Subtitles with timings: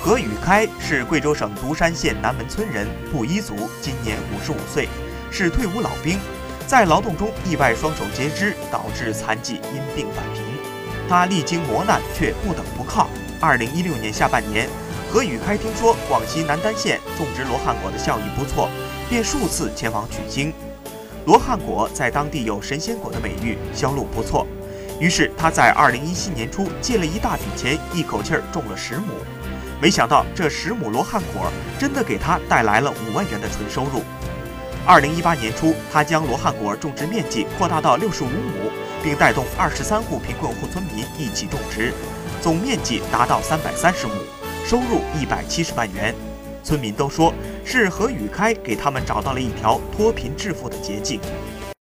[0.00, 4.88] 何宇开是贵州省独山县南门村人，布依族，今年五十五岁，
[5.30, 6.18] 是退伍老兵，
[6.66, 10.42] 在劳动中意外双手截肢，导致残疾，因病返贫。
[11.08, 13.08] 他历经磨难却不等不靠。
[13.40, 14.68] 二零一六年下半年，
[15.12, 18.70] 何宇开听说广西南丹县种植罗汉果的效益不错，
[19.10, 20.54] 便数次前往取经。
[21.26, 24.46] 罗汉果在当地有神仙果的美誉，销路不错。
[25.00, 29.12] 于是他在二零一七年初借了一大笔钱，一口气儿种了十亩。
[29.80, 34.02] 没想到这十亩罗汉果真的给他带来了五万元的纯收入。
[34.84, 38.72] 二零一八年初，他将罗汉果种植面积扩大到六十五亩，
[39.04, 41.92] 并带动二十三户贫困户村民一起种植，
[42.40, 44.14] 总面积达到三百三十亩，
[44.66, 46.14] 收入一百七十万元。
[46.64, 47.32] 村民都说
[47.64, 51.20] 是何宇开给他们找到了一条脱贫致富的捷径。